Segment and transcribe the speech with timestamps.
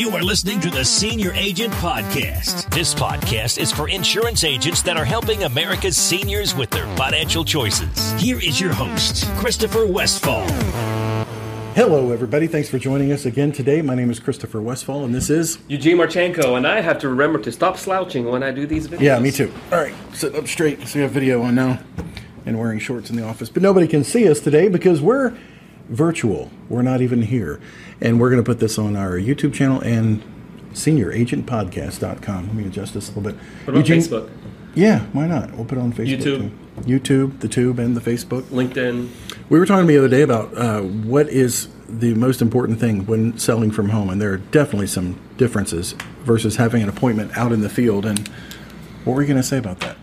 [0.00, 2.70] You are listening to the Senior Agent Podcast.
[2.70, 8.12] This podcast is for insurance agents that are helping America's seniors with their financial choices.
[8.12, 10.48] Here is your host, Christopher Westfall.
[11.74, 12.46] Hello, everybody.
[12.46, 13.82] Thanks for joining us again today.
[13.82, 15.58] My name is Christopher Westfall, and this is.
[15.68, 19.00] Eugene Marchenko, and I have to remember to stop slouching when I do these videos.
[19.02, 19.52] Yeah, me too.
[19.70, 21.78] All right, sitting up straight because we have video on now
[22.46, 23.50] and wearing shorts in the office.
[23.50, 25.36] But nobody can see us today because we're
[25.90, 26.50] virtual.
[26.68, 27.60] We're not even here.
[28.00, 30.22] And we're going to put this on our YouTube channel and
[30.72, 32.46] senioragentpodcast.com.
[32.46, 33.40] Let me adjust this a little bit.
[33.66, 34.30] Put it on Facebook,
[34.74, 35.52] Yeah, why not?
[35.52, 36.18] We'll put it on Facebook.
[36.18, 36.22] YouTube.
[36.22, 36.52] too.
[36.82, 38.42] YouTube, the tube, and the Facebook.
[38.44, 39.08] LinkedIn.
[39.50, 43.36] We were talking the other day about uh, what is the most important thing when
[43.36, 47.60] selling from home, and there are definitely some differences versus having an appointment out in
[47.60, 48.06] the field.
[48.06, 48.28] And
[49.04, 49.96] what were you going to say about that?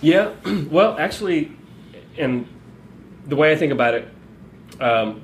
[0.00, 0.32] Yeah,
[0.70, 1.52] well, actually,
[2.18, 2.48] and
[3.26, 4.08] the way I think about it,
[4.80, 5.20] um,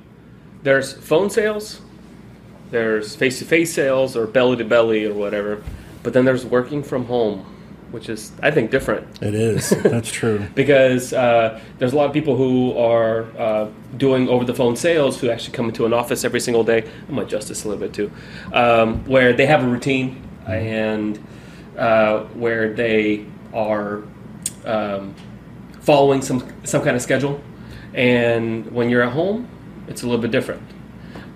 [0.63, 1.81] there's phone sales,
[2.69, 5.63] there's face to face sales, or belly to belly, or whatever,
[6.03, 7.39] but then there's working from home,
[7.91, 9.21] which is, I think, different.
[9.21, 9.69] It is.
[9.83, 10.45] That's true.
[10.55, 15.19] because uh, there's a lot of people who are uh, doing over the phone sales
[15.19, 16.87] who actually come into an office every single day.
[17.09, 18.11] i'm might adjust this a little bit too,
[18.53, 21.19] um, where they have a routine and
[21.77, 24.03] uh, where they are
[24.65, 25.13] um,
[25.81, 27.41] following some some kind of schedule.
[27.93, 29.49] And when you're at home,
[29.91, 30.63] it's a little bit different.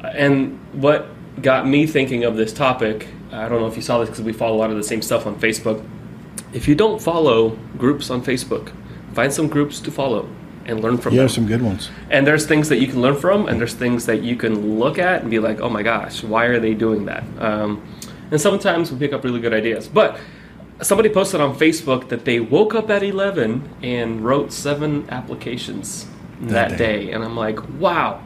[0.03, 1.07] And what
[1.41, 4.33] got me thinking of this topic, I don't know if you saw this because we
[4.33, 5.83] follow a lot of the same stuff on Facebook
[6.53, 8.71] if you don't follow groups on Facebook,
[9.13, 10.29] find some groups to follow
[10.65, 11.29] and learn from You them.
[11.29, 11.89] some good ones.
[12.09, 14.97] And there's things that you can learn from, and there's things that you can look
[14.97, 17.23] at and be like, oh my gosh, why are they doing that?
[17.39, 17.83] Um,
[18.31, 19.87] and sometimes we pick up really good ideas.
[19.89, 20.17] But
[20.81, 26.07] somebody posted on Facebook that they woke up at 11 and wrote seven applications
[26.41, 27.05] that, That day.
[27.07, 27.11] day.
[27.11, 28.23] And I'm like, wow,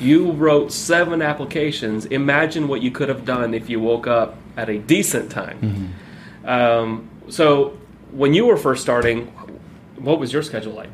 [0.00, 2.06] you wrote seven applications.
[2.06, 5.94] Imagine what you could have done if you woke up at a decent time.
[6.44, 7.76] Um, so
[8.12, 9.26] when you were first starting,
[9.96, 10.90] what was your schedule like?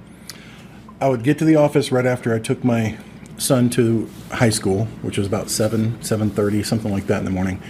[1.01, 2.97] I would get to the office right after I took my
[3.39, 7.31] son to high school, which was about seven, seven thirty, something like that in the
[7.31, 7.61] morning.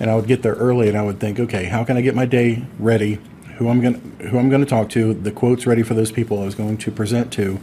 [0.00, 2.14] And I would get there early, and I would think, okay, how can I get
[2.14, 3.20] my day ready?
[3.58, 3.94] Who I'm going
[4.30, 6.76] who I'm going to talk to, the quotes ready for those people I was going
[6.78, 7.60] to present to,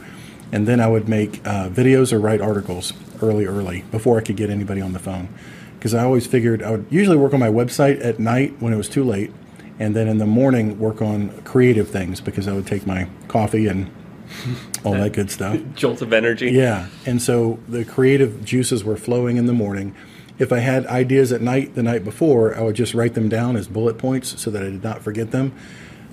[0.54, 4.36] and then I would make uh, videos or write articles early, early before I could
[4.36, 5.28] get anybody on the phone.
[5.76, 8.76] Because I always figured I would usually work on my website at night when it
[8.76, 9.32] was too late,
[9.80, 13.66] and then in the morning work on creative things because I would take my coffee
[13.66, 13.90] and
[14.84, 15.60] all that good stuff.
[15.74, 16.52] Jolt of energy.
[16.52, 19.92] Yeah, and so the creative juices were flowing in the morning.
[20.38, 23.56] If I had ideas at night the night before, I would just write them down
[23.56, 25.52] as bullet points so that I did not forget them.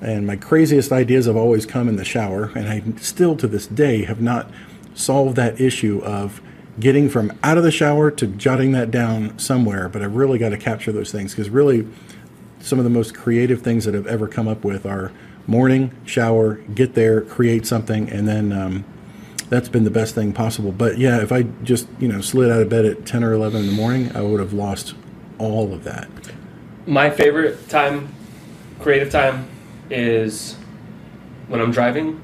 [0.01, 3.67] And my craziest ideas have always come in the shower, and I still to this
[3.67, 4.49] day have not
[4.95, 6.41] solved that issue of
[6.79, 9.87] getting from out of the shower to jotting that down somewhere.
[9.87, 11.87] But I've really got to capture those things because really
[12.59, 15.11] some of the most creative things that I've ever come up with are
[15.47, 18.85] morning, shower, get there, create something, and then um,
[19.49, 20.71] that's been the best thing possible.
[20.71, 23.61] But yeah, if I just you know slid out of bed at ten or eleven
[23.61, 24.95] in the morning, I would have lost
[25.37, 26.09] all of that.
[26.87, 28.13] My favorite time,
[28.79, 29.47] creative time,
[29.91, 30.55] is
[31.47, 32.21] when I'm driving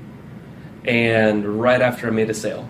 [0.85, 2.67] and right after I made a sale.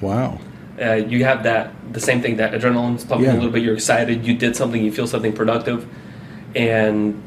[0.00, 0.38] Wow.
[0.80, 3.34] Uh, you have that the same thing that adrenaline's pumping Yeah.
[3.34, 3.62] a little bit.
[3.62, 4.24] You're excited.
[4.26, 4.82] You did something.
[4.84, 5.86] You feel something productive,
[6.54, 7.20] and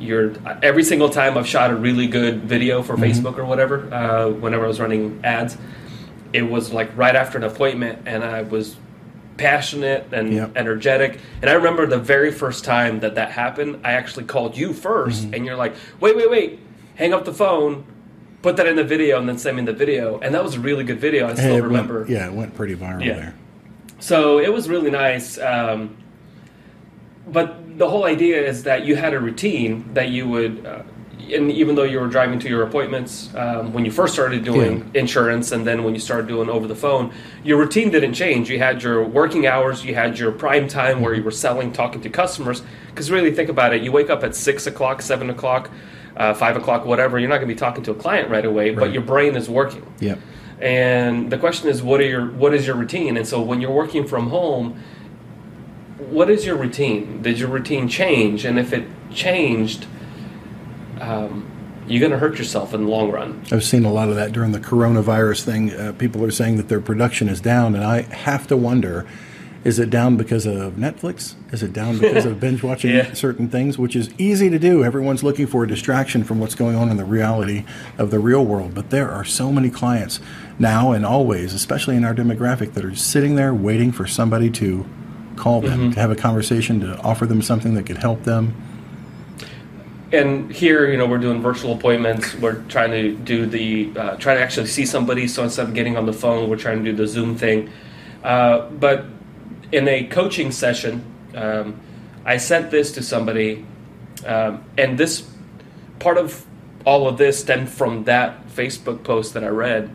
[0.00, 3.92] you're every single time I've shot a really good video for Facebook or whatever.
[3.92, 5.58] Uh, whenever I was running ads,
[6.32, 8.76] it was like right after an appointment, and I was
[9.38, 10.50] passionate and Yep.
[10.56, 11.18] energetic.
[11.40, 15.32] And I remember the very first time that that happened, I actually called you 1st
[15.32, 16.58] and you're like, "Wait, wait, wait!
[16.96, 17.84] Hang up the phone."
[18.42, 20.60] Put that in the video and then send me the video, and that was a
[20.60, 21.26] really good video.
[21.28, 22.06] I still It went- remember.
[22.08, 23.14] yeah, it went pretty viral Yeah.
[23.14, 23.34] there.
[23.98, 25.38] So it was really nice.
[25.40, 25.90] Um,
[27.26, 30.82] but the whole idea is that you had a routine that you would, uh,
[31.32, 34.90] and even though you were driving to your appointments um, when you first started doing
[34.94, 37.12] insurance, and then when you started doing over the phone,
[37.44, 38.50] your routine didn't change.
[38.50, 42.00] You had your working hours, you had your prime time where you were selling, talking
[42.02, 42.62] to customers.
[42.88, 45.70] Because really, think about it: you wake up at six o'clock, seven o'clock,
[46.16, 47.18] uh, five o'clock, whatever.
[47.18, 49.48] You're not going to be talking to a client right away, but your brain is
[49.48, 49.86] working.
[50.00, 50.18] Yep.
[50.60, 53.16] And the question is, what are your what is your routine?
[53.16, 54.82] And so when you're working from home,
[55.98, 57.22] what is your routine?
[57.22, 58.44] Did your routine change?
[58.44, 59.86] And if it changed,
[61.00, 61.50] um,
[61.86, 63.42] you're going to hurt yourself in the long run.
[63.50, 65.72] I've seen a lot of that during the coronavirus thing.
[65.72, 69.06] Uh, people are saying that their production is down, and I have to wonder
[69.64, 71.34] is it down because of Netflix?
[71.52, 73.12] Is it down because of binge watching Yeah.
[73.12, 74.84] certain things, which is easy to do?
[74.84, 77.64] Everyone's looking for a distraction from what's going on in the reality
[77.98, 78.72] of the real world.
[78.72, 80.20] But there are so many clients
[80.60, 84.86] now and always, especially in our demographic, that are sitting there waiting for somebody to
[85.34, 88.54] call them, to have a conversation, to offer them something that could help them.
[90.12, 92.34] And here, you know, we're doing virtual appointments.
[92.34, 95.28] We're trying to do the uh, trying to actually see somebody.
[95.28, 97.70] So instead of getting on the phone, we're trying to do the Zoom thing.
[98.24, 99.04] Uh, but
[99.70, 101.78] in a coaching session, um,
[102.24, 103.66] I sent this to somebody,
[104.26, 105.30] um, and this
[105.98, 106.44] part of
[106.86, 109.94] all of this stemmed from that Facebook post that I read,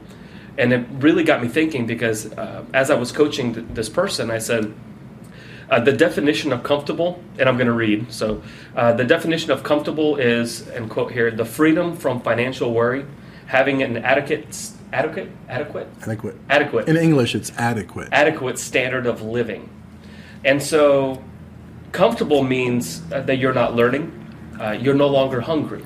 [0.59, 4.29] and it really got me thinking because uh, as I was coaching th- this person,
[4.29, 4.73] I said.
[5.69, 8.11] Uh, the definition of comfortable, and I'm going to read.
[8.11, 8.41] So,
[8.75, 13.05] uh, the definition of comfortable is, and quote here, the freedom from financial worry,
[13.47, 16.35] having an adequate, adequate, adequate, Adequate.
[16.49, 18.09] adequate, In English, it's adequate.
[18.11, 19.69] adequate standard of living.
[20.43, 21.23] And so,
[21.91, 24.11] comfortable means uh, that you're not learning,
[24.59, 25.83] uh, you're no longer hungry.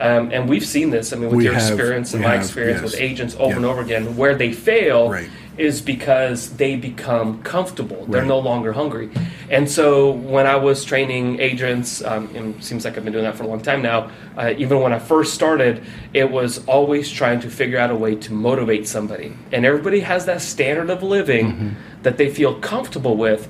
[0.00, 1.12] Um, and we've seen this.
[1.12, 2.92] I mean, with We your have- experience and my have, experience yes.
[2.92, 3.56] with agents over Yeah.
[3.56, 5.28] and over again, where they fail Right.
[5.58, 8.04] Is because they become comfortable.
[8.08, 8.28] They're Right.
[8.28, 9.08] no longer hungry.
[9.50, 13.24] And so, when I was training agents, um, and it seems like I've been doing
[13.24, 14.10] that for a long time now.
[14.36, 15.82] Uh, even when I first started,
[16.12, 19.32] it was always trying to figure out a way to motivate somebody.
[19.52, 21.68] And everybody has that standard of living Mm-hmm.
[22.02, 23.48] that they feel comfortable with,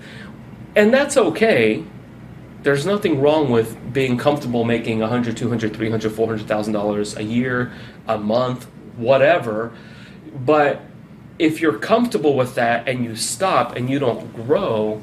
[0.76, 1.82] and that's okay
[2.62, 7.70] there's nothing wrong with being comfortable making 100 200 300 400000 dollars a year
[8.08, 8.66] a month
[8.96, 9.70] whatever
[10.44, 10.80] but
[11.38, 15.00] if you're comfortable with that and you stop and you don't grow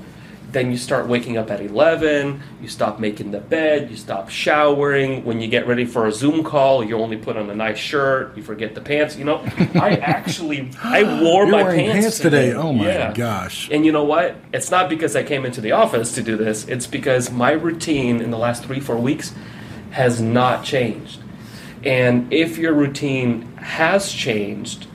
[0.52, 5.26] then you start waking up at 11 you stop making the bed you stop showering
[5.26, 8.36] when you get ready for a zoom call you only put on a nice shirt
[8.38, 9.38] you forget the pants you know
[9.76, 12.54] i actually i wore my pants, pants today.
[12.54, 13.14] Oh my Yeah.
[13.14, 13.68] gosh.
[13.72, 14.36] And you know what?
[14.54, 16.68] It's not because I came into the office to do this.
[16.68, 19.34] It's because my routine in the last three, four weeks
[19.92, 21.20] has not changed.
[21.84, 24.86] And if your routine has changed,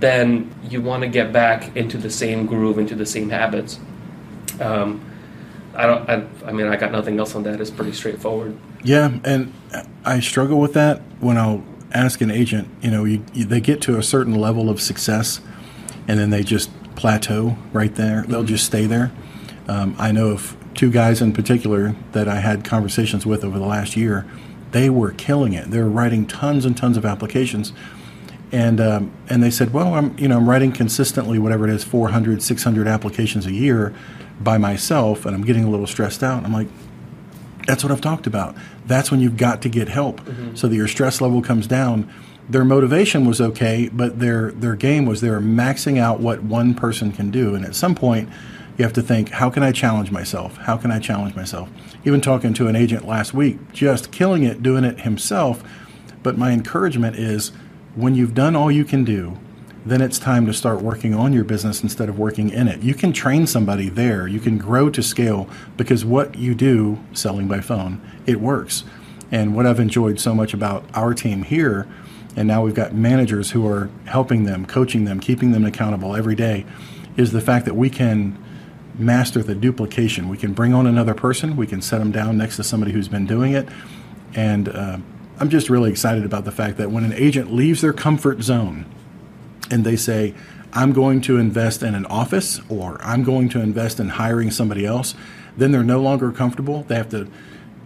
[0.00, 3.78] then you want to get back into the same groove, into the same habits.
[4.60, 5.04] Um,
[5.74, 6.10] I don't.
[6.10, 7.60] I, I mean, I got nothing else on that.
[7.60, 8.56] It's pretty straightforward.
[8.82, 9.52] Yeah, and
[10.04, 12.68] I struggle with that when I'll ask an agent.
[12.82, 15.40] You know, you, you, they get to a certain level of success,
[16.08, 18.24] and then they just plateau right there.
[18.26, 19.12] They'll just stay there.
[19.68, 23.66] Um, I know of two guys in particular that I had conversations with over the
[23.66, 24.26] last year.
[24.72, 25.70] They were killing it.
[25.70, 27.72] They were writing tons and tons of applications,
[28.52, 31.84] and um, and they said, well, I'm you know I'm writing consistently whatever it is,
[31.84, 33.94] 400, 600 applications a year
[34.40, 36.44] by myself, and I'm getting a little stressed out.
[36.44, 36.68] I'm like,
[37.66, 38.56] that's what I've talked about.
[38.86, 40.20] That's when you've got to get help
[40.54, 42.12] so that your stress level comes down.
[42.48, 46.74] Their motivation was okay, but their their game was they were maxing out what one
[46.74, 47.54] person can do.
[47.54, 48.28] And at some point,
[48.76, 50.56] you have to think, how can I challenge myself?
[50.56, 51.68] How can I challenge myself?
[52.04, 55.62] Even talking to an agent last week, just killing it, doing it himself.
[56.22, 57.52] But my encouragement is
[57.94, 59.36] when you've done all you can do,
[59.84, 62.82] then it's time to start working on your business instead of working in it.
[62.82, 67.48] You can train somebody there, you can grow to scale because what you do selling
[67.48, 68.84] by phone, it works.
[69.32, 71.86] And what I've enjoyed so much about our team here,
[72.36, 76.34] and now we've got managers who are helping them, coaching them, keeping them accountable every
[76.34, 76.66] day,
[77.16, 78.36] is the fact that we can
[78.98, 80.28] master the duplication.
[80.28, 83.08] We can bring on another person, we can set them down next to somebody who's
[83.08, 83.68] been doing it.
[84.34, 84.98] And uh,
[85.40, 88.84] I'm just really excited about the fact that when an agent leaves their comfort zone,
[89.70, 90.34] and they say,
[90.72, 94.84] I'm going to invest in an office or I'm going to invest in hiring somebody
[94.84, 95.14] else,
[95.56, 96.82] then they're no longer comfortable.
[96.84, 97.28] They have to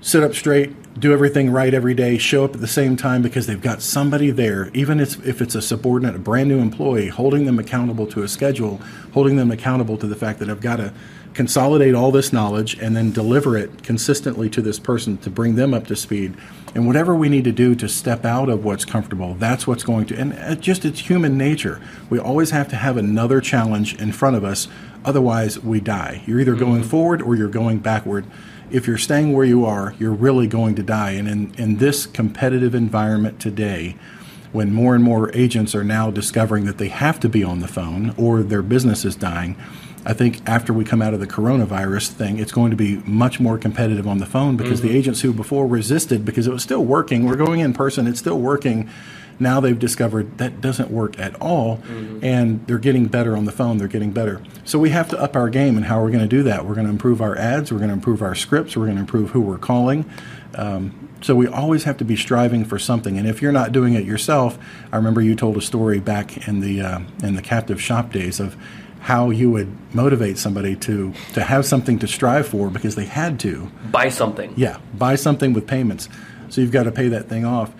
[0.01, 3.47] sit up straight, do everything right every day, show up at the same time because
[3.47, 7.59] they've got somebody there, even if, it's a subordinate, a brand new employee, holding them
[7.59, 8.81] accountable to a schedule,
[9.13, 10.93] holding them accountable to the fact that I've got to
[11.35, 15.75] consolidate all this knowledge and then deliver it consistently to this person to bring them
[15.75, 16.35] up to speed.
[16.75, 20.07] And whatever we need to do to step out of what's comfortable, that's what's going
[20.07, 21.81] to, and it just it's human nature.
[22.09, 24.69] We always have to have another challenge in front of us,
[25.05, 26.23] otherwise, we die.
[26.27, 26.91] You're either going mm-hmm.
[26.91, 28.27] forward or you're going backward.
[28.71, 31.13] If you're staying where you are, you're really going to die.
[31.13, 33.97] And in, in this competitive environment today,
[34.53, 37.69] when more and more agents are now discovering that they have to be on the
[37.69, 39.57] phone or their business is dying,
[40.07, 43.41] I think after we come out of the coronavirus thing, it's going to be much
[43.41, 46.85] more competitive on the phone because the agents who before resisted because it was still
[46.85, 48.89] working, we're going in person, it's still working.
[49.41, 51.81] Now they've discovered that doesn't work at all,
[52.23, 53.79] and they're getting better on the phone.
[53.79, 54.41] They're getting better.
[54.65, 56.67] So we have to up our game, and how are we going to do that?
[56.67, 57.73] We're going to improve our ads.
[57.73, 58.77] We're going to improve our scripts.
[58.77, 60.09] We're going to improve who we're calling.
[60.55, 63.19] Um, so we always have to be striving for something.
[63.19, 64.59] And if you're not doing it yourself,
[64.93, 68.39] I remember you told a story back in the uh, in the captive shop days
[68.39, 68.57] of
[69.05, 73.39] how you would motivate somebody to to have something to strive for because they had
[73.39, 73.71] to.
[73.93, 74.55] Buy something.
[74.57, 76.09] Yeah, buy something with payments.
[76.49, 77.71] So you've got to pay that thing off.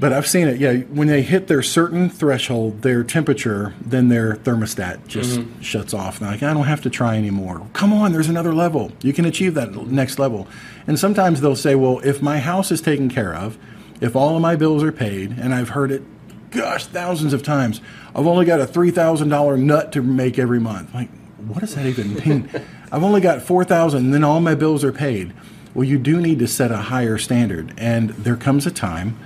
[0.00, 0.58] But I've seen it.
[0.58, 5.60] Yeah, when they hit their certain threshold, their temperature, then their thermostat just mm-hmm.
[5.60, 6.20] shuts off.
[6.20, 7.64] And like, I don't have to try anymore.
[7.72, 8.90] Come on, there's another level.
[9.00, 10.48] You can achieve that next level.
[10.88, 13.56] And sometimes they'll say, well, if my house is taken care of,
[14.00, 16.02] if all of my bills are paid, and I've heard it,
[16.50, 17.80] gosh, thousands of times,
[18.14, 20.94] I've only got a three thousand dollar nut to make every month.
[20.94, 22.50] Like, what does that even mean?
[22.92, 25.32] I've only got four thousand, and then all my bills are paid.
[25.74, 29.18] Well, you do need to set a higher standard, and there comes a time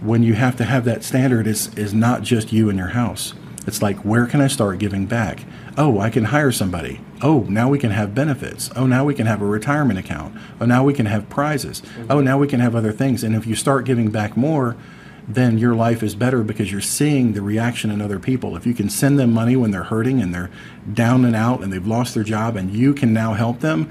[0.00, 3.34] when you have to have that standard is is not just you and your house.
[3.66, 5.44] It's like where can I start giving back?
[5.76, 7.00] Oh, I can hire somebody.
[7.22, 8.70] Oh, now we can have benefits.
[8.76, 10.36] Oh, now we can have a retirement account.
[10.60, 11.80] Oh, now we can have prizes.
[11.80, 12.12] Mm-hmm.
[12.12, 13.24] Oh, now we can have other things.
[13.24, 14.76] And if you start giving back more,
[15.28, 18.56] then your life is better because you're seeing the reaction in other people.
[18.56, 20.50] If you can send them money when they're hurting and they're
[20.92, 23.90] down and out and they've lost their job and you can now help them,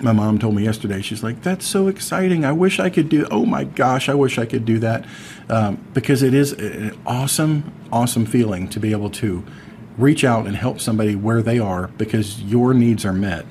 [0.00, 2.44] my mom told me yesterday she's like that's so exciting.
[2.44, 5.06] I wish i could do oh my gosh i wish i could do that.
[5.48, 9.44] Um, because it is an awesome awesome feeling to be able to
[9.96, 13.46] reach out and help somebody where they are because your needs are met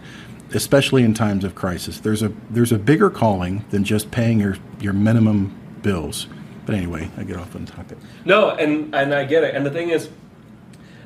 [0.56, 2.00] especially in times of crisis.
[2.00, 6.28] There's a there's a bigger calling than just paying your your minimum bills
[6.66, 9.54] but anyway i get off on topic No, and and I get it.
[9.56, 10.10] And the thing is,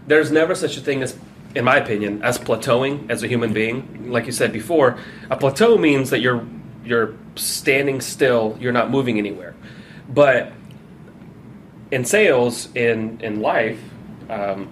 [0.07, 1.17] there's never such a thing as,
[1.55, 4.11] in my opinion, as plateauing as a human being.
[4.11, 4.97] Like you said before,
[5.29, 6.45] a plateau means that you're
[6.85, 9.53] you're standing still, you're not moving anywhere.
[10.07, 10.53] But
[11.91, 13.79] in sales, in in life,
[14.29, 14.67] um,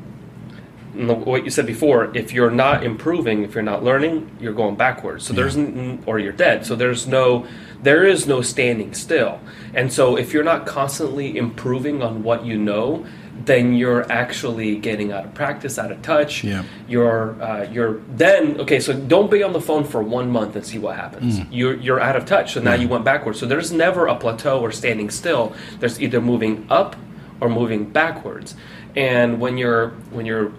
[1.26, 5.26] what you said before, if you're not improving, if you're not learning, you're going backwards.
[5.26, 6.66] So there's n- or you're dead.
[6.66, 7.46] So there's no
[7.86, 9.40] there is no standing still.
[9.74, 13.06] And so if you're not constantly improving on what you know,
[13.46, 16.44] then you're actually getting out of practice, out of touch.
[16.44, 16.64] Yeah.
[16.88, 18.80] You're uh, you're then okay.
[18.80, 21.40] So don't be on the phone for one month and see what happens.
[21.52, 22.54] You're you're out of touch.
[22.54, 23.40] So now you went backwards.
[23.40, 25.54] So there's never a plateau or standing still.
[25.80, 26.96] There's either moving up
[27.40, 28.56] or moving backwards.
[28.96, 30.54] And when you're when you're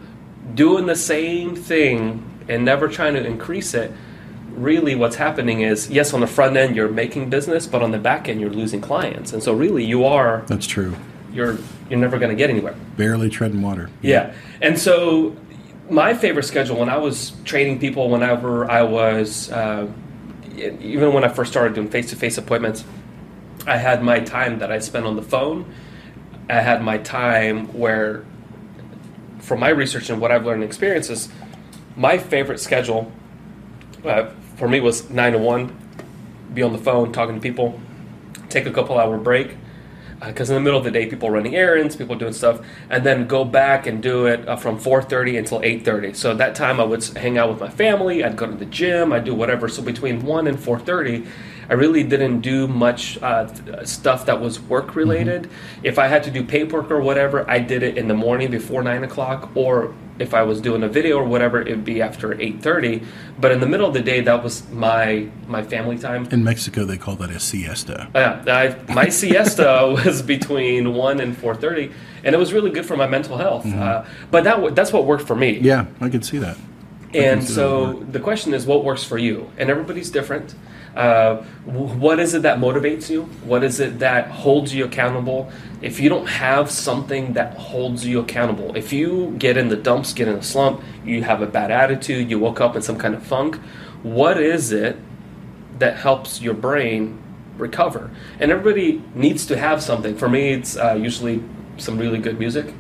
[0.55, 3.91] doing the same thing and never trying to increase it,
[4.57, 7.99] really what's happening is yes, on the front end you're making business, but on the
[7.99, 9.33] back end you're losing clients.
[9.33, 10.97] And so really you are that's true
[11.33, 11.59] you're
[11.89, 12.75] you're never going to get anywhere.
[12.97, 14.35] barely treading water Yeah.
[14.61, 15.37] And so
[15.91, 19.87] my favorite schedule when I was training people whenever I was uh,
[20.57, 22.85] even when I first started doing face-to-face appointments,
[23.67, 25.71] I had my time that I spent on the phone.
[26.49, 28.25] I had my time where
[29.41, 31.29] from my research and what I've learned and experiences,
[31.97, 33.13] my favorite schedule
[34.05, 35.79] uh, for me was 9 to 1,
[36.55, 37.81] be on the phone talking to people,
[38.49, 39.57] take a couple hour break
[40.25, 43.27] because in the middle of the day people running errands people doing stuff and then
[43.27, 47.05] go back and do it uh, from 4.30 until 8.30 so that time i would
[47.05, 49.69] hang out with my family i'd go to the gym i'd do whatever.
[49.69, 51.27] So between 1 and 4.30
[51.69, 53.47] i really didn't do much uh,
[53.85, 55.49] stuff that was work related
[55.83, 58.83] if i had to do paperwork or whatever i did it in the morning before
[58.83, 62.29] 9 o'clock or if i was doing a video or whatever it would be after
[62.35, 63.05] 8.30
[63.39, 66.85] but in the middle of the day that was my my family time in mexico
[66.85, 71.93] they call that a siesta yeah, I, my siesta was between one and four thirty,
[72.25, 73.67] and it was really good for my mental health.
[73.67, 75.59] Uh, but that that's what worked for me.
[75.59, 76.57] yeah i can see that
[77.15, 77.67] And so
[78.17, 79.37] the question is, what works for you?
[79.59, 80.55] And everybody's different.
[80.97, 83.25] Uh, what is it that motivates you?
[83.45, 85.51] What is it that holds you accountable?
[85.83, 90.15] If you don't have something that holds you accountable, if you get in the dumps,
[90.15, 93.15] get in a slump, you have a bad attitude, you woke up in some kind
[93.15, 93.57] of funk,
[94.03, 94.97] what is it
[95.79, 97.23] that helps your brain
[97.59, 98.11] recover?
[98.41, 100.17] And everybody needs to have something.
[100.17, 101.43] For me, it's uh, usually
[101.77, 102.73] some really good music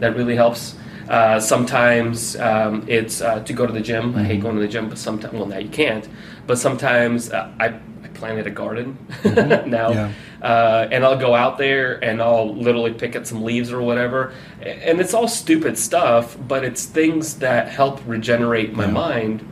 [0.00, 0.74] that really helps.
[1.08, 4.14] Uh, sometimes um, it's uh, to go to the gym.
[4.14, 6.06] I hate going to the gym, but sometimes, well, now you can't.
[6.46, 10.12] But sometimes uh, I, I planted a garden now, Yeah.
[10.42, 14.34] uh, and I'll go out there and I'll literally pick at some leaves or whatever.
[14.60, 19.46] And it's all stupid stuff, but it's things that help regenerate my mind.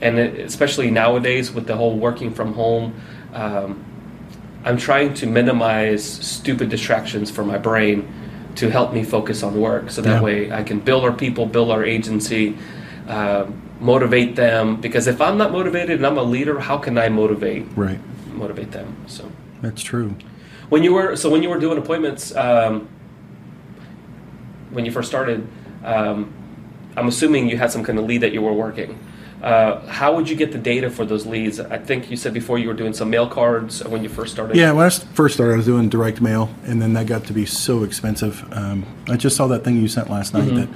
[0.00, 3.00] And it, especially nowadays with the whole working from home,
[3.32, 3.84] um,
[4.64, 8.12] I'm trying to minimize stupid distractions for my brain
[8.56, 9.90] to help me focus on work.
[9.90, 10.22] So that Yeah.
[10.22, 12.56] way I can build our people, build our agency,
[13.08, 13.44] uh,
[13.80, 14.76] motivate them.
[14.76, 17.98] Because if I'm not motivated and I'm a leader, how can I motivate right
[18.34, 18.96] motivate them?
[19.06, 19.24] So
[19.62, 20.14] that's true
[20.68, 22.88] when you were so when you were doing appointments, um,
[24.70, 25.46] when you first started,
[25.84, 26.32] um,
[26.96, 28.98] I'm assuming you had some kind of lead that you were working.
[29.44, 31.60] Uh, how would you get the data for those leads?
[31.60, 34.56] I think you said before you were doing some mail cards when you first started.
[34.56, 37.34] Yeah, when I first started, I was doing direct mail, and then that got to
[37.34, 38.42] be so expensive.
[38.54, 40.68] Um, I just saw that thing you sent last night that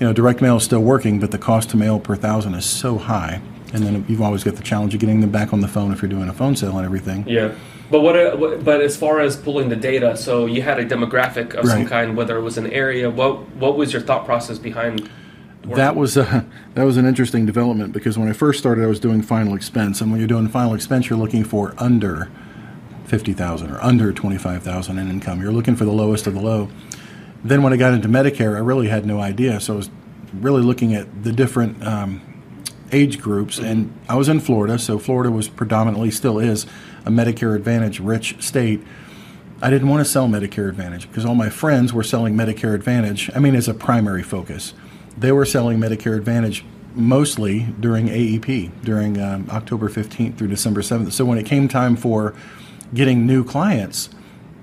[0.00, 2.64] you know direct mail is still working, but the cost to mail per thousand is
[2.64, 3.42] so high.
[3.74, 6.00] And then you've always got the challenge of getting them back on the phone if
[6.00, 7.28] you're doing a phone sale and everything.
[7.28, 7.54] Yeah.
[7.90, 8.58] But what, uh.
[8.64, 12.16] But as far as pulling the data, so you had a demographic of some kind,
[12.16, 13.10] whether it was an area.
[13.10, 15.10] What What was your thought process behind?
[15.74, 19.00] That was a, that was an interesting development because when I first started, I was
[19.00, 22.30] doing final expense, and when you're doing final expense, you're looking for under
[23.04, 25.40] fifty thousand or under twenty five thousand in income.
[25.40, 26.68] You're looking for the lowest of the low.
[27.44, 29.90] Then when I got into Medicare, I really had no idea, so I was
[30.32, 32.20] really looking at the different um,
[32.92, 36.66] age groups, and I was in Florida, so Florida was predominantly still is
[37.04, 38.80] a Medicare Advantage rich state.
[39.62, 43.30] I didn't want to sell Medicare Advantage because all my friends were selling Medicare Advantage.
[43.34, 44.74] I mean, as a primary focus,
[45.16, 51.12] they were selling Medicare Advantage mostly during AEP, during um, October 15th through December 7th.
[51.12, 52.34] So when it came time for
[52.94, 54.08] getting new clients,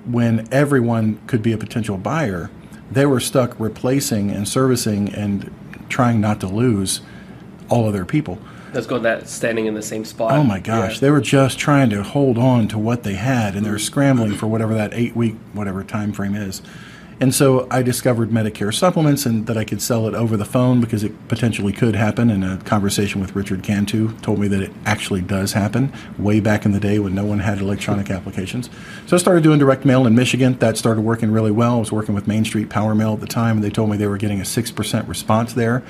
[0.06, 2.50] when everyone could be a potential buyer,
[2.92, 5.54] they were stuck replacing and servicing and
[5.90, 7.02] trying not to lose
[7.70, 8.40] all of their people.
[8.74, 10.32] Let's go that standing in the same spot.
[10.32, 11.00] Oh my gosh, Yeah.
[11.02, 14.48] they were just trying to hold on to what they had, and they're scrambling for
[14.48, 16.64] whatever that eight week whatever time frame is.
[17.20, 20.82] And so I discovered Medicare supplements and that I could sell it over the phone
[20.82, 22.30] because it potentially could happen.
[22.30, 26.66] And a conversation with Richard Cantu told me that it actually does happen way back
[26.66, 28.70] in the day when no one had electronic applications.
[29.08, 30.58] So I started doing direct mail in Michigan.
[30.60, 31.76] That started working really well.
[31.78, 33.98] I was working with Main Street Power Mail at the time, and they told me
[33.98, 35.84] they were getting a 6% response there.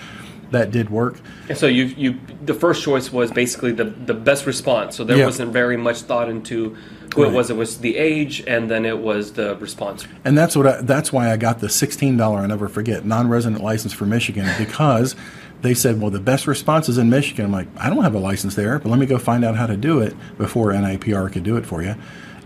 [0.51, 1.19] That did work.
[1.49, 4.95] And so you you the first choice was basically the the best response.
[4.95, 5.25] So there Yeah.
[5.25, 6.75] wasn't very much thought into
[7.13, 7.31] who Right.
[7.31, 7.49] it was.
[7.49, 10.05] It was the age, and then it was the response.
[10.25, 12.39] And that's what I, that's why I got the sixteen dollar.
[12.39, 15.15] I never forget non-resident license for Michigan because
[15.61, 17.45] they said, well, the best response is in Michigan.
[17.45, 19.65] I'm like, I don't have a license there, but let me go find out how
[19.65, 21.95] to do it before NIPR could do it for you.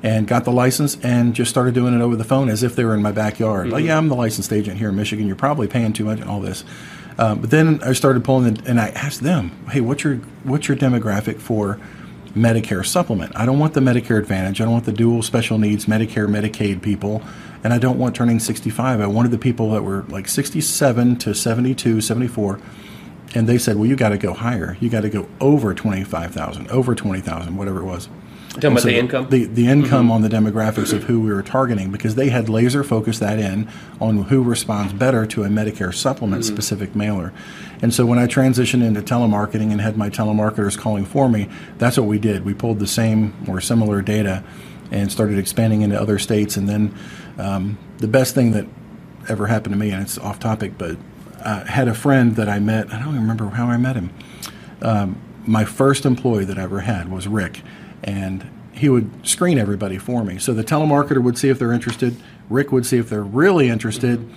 [0.04, 2.86] And got the license and just started doing it over the phone as if they
[2.86, 3.70] were in my backyard.
[3.70, 5.26] Like, yeah, I'm the licensed agent here in Michigan.
[5.26, 6.20] You're probably paying too much.
[6.20, 6.64] And all this.
[7.18, 10.68] Uh, but then I started pulling, the, and I asked them, "Hey, what's your what's
[10.68, 11.80] your demographic for
[12.38, 13.36] Medicare supplement.
[13.36, 14.62] I don't want the Medicare Advantage.
[14.62, 17.22] I don't want the dual special needs Medicare, Medicaid people.
[17.64, 19.02] And I don't want turning 65.
[19.02, 22.60] I wanted the people that were like 67 to 72, 74.
[23.36, 24.78] And they said, well, you got to go higher.
[24.80, 28.08] You got to go over 25,000, over 20,000, whatever it was.
[28.58, 29.30] Talking about So the income.
[29.30, 30.12] The, the income mm-hmm.
[30.12, 33.70] on the demographics of who we were targeting because they had laser focused that in
[34.00, 36.54] on who responds better to a Medicare supplement mm-hmm.
[36.54, 37.34] specific mailer.
[37.82, 41.98] And so when I transitioned into telemarketing and had my telemarketers calling for me, that's
[41.98, 42.46] what we did.
[42.46, 44.44] We pulled the same or similar data
[44.92, 46.58] and started expanding into other states.
[46.58, 46.96] And then
[47.38, 48.66] um, the best thing that
[49.30, 50.98] ever happened to me, and it's off topic, but
[51.44, 52.92] I had a friend that I met.
[52.94, 54.12] I don't even remember how I met him
[54.82, 57.62] um, my first employee that I ever had was Rick,
[58.04, 60.38] and he would screen everybody for me.
[60.38, 62.16] So the telemarketer would see if they're interested.
[62.50, 64.30] Rick would see if they're really interested.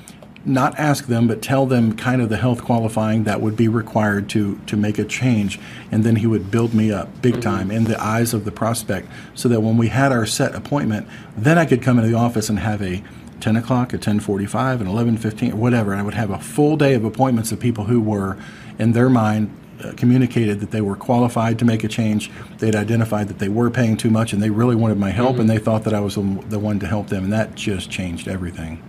[0.44, 4.30] Not ask them, but tell them kind of the health qualifying that would be required
[4.30, 5.60] to to make a change,
[5.92, 7.42] and then he would build me up big mm-hmm.
[7.42, 11.06] time in the eyes of the prospect, so that when we had our set appointment,
[11.36, 13.02] then I could come into the office and have a
[13.40, 15.92] 10 o'clock, a 10:45, an 11:15, or whatever.
[15.92, 18.38] And I would have a full day of appointments of people who were,
[18.78, 19.50] in their mind,
[19.96, 22.30] communicated that they were qualified to make a change.
[22.58, 25.48] They'd identified that they were paying too much, and they really wanted my help, and
[25.48, 28.82] they thought that I was the, one to help them, and that just changed everything.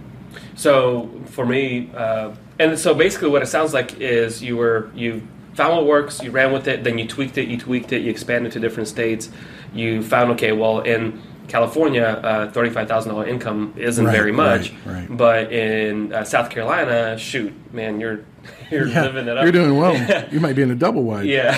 [0.55, 5.21] So for me, uh, and so basically, what it sounds like is you were you
[5.53, 8.09] found what works, you ran with it, then you tweaked it, you tweaked it, you
[8.11, 9.29] expanded to different states.
[9.73, 14.71] You found okay, well in California, uh, thirty-five thousand dollar income isn't Right, very much,
[14.85, 15.17] right, right.
[15.17, 18.25] but in uh, South Carolina, shoot, man, you're
[18.71, 19.43] you're Yeah, living it up.
[19.43, 20.27] You're doing well.
[20.31, 21.25] you might be in a double wide.
[21.27, 21.55] yeah.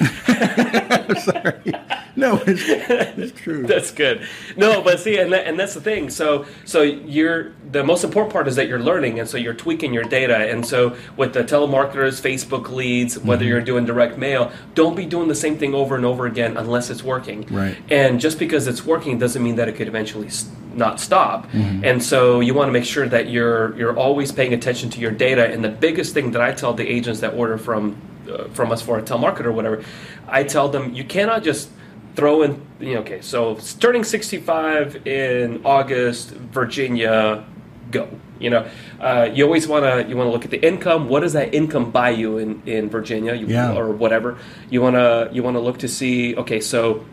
[1.20, 1.72] Sorry.
[2.16, 3.66] No, it's, it's true.
[3.66, 4.26] That's good.
[4.56, 6.10] No, but see, and, that, and that's the thing.
[6.10, 9.94] So, so you're the most important part is that you're learning, and so you're tweaking
[9.94, 10.36] your data.
[10.36, 13.48] And so, with the telemarketers, Facebook leads, whether Mm-hmm.
[13.48, 16.90] you're doing direct mail, don't be doing the same thing over and over again unless
[16.90, 17.46] it's working.
[17.50, 17.76] Right.
[17.90, 20.28] And just because it's working doesn't mean that it could eventually
[20.74, 21.46] not stop.
[21.50, 21.84] Mm-hmm.
[21.84, 25.10] And so, you want to make sure that you're you're always paying attention to your
[25.10, 25.50] data.
[25.52, 27.96] And the biggest thing that I tell the agents that order from
[28.30, 29.84] uh, from us for a telemarketer or whatever,
[30.28, 31.70] I tell them you cannot just
[32.16, 37.44] throw in you know, okay so turning 65 in august virginia
[37.90, 38.08] go
[38.40, 38.68] you know
[39.00, 41.54] uh, you always want to you want to look at the income what does that
[41.54, 43.74] income buy you in in virginia you, Yeah.
[43.76, 44.38] or whatever
[44.70, 47.04] you want to you want to look to see okay so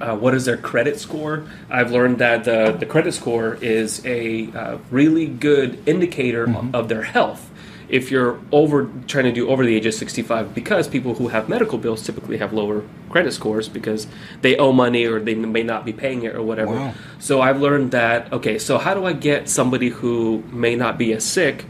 [0.00, 1.44] uh, what is their credit score?
[1.70, 7.02] I've learned that the, the credit score is a uh, really good indicator of their
[7.02, 7.50] health.
[7.88, 11.48] If you're over trying to do over the age of 65, because people who have
[11.48, 14.06] medical bills typically have lower credit scores because
[14.42, 16.74] they owe money or they may not be paying it or whatever.
[16.74, 16.94] Wow.
[17.18, 21.14] So I've learned that okay, so how do I get somebody who may not be
[21.14, 21.64] as sick